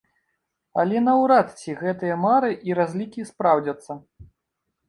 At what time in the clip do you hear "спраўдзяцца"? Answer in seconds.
3.33-4.01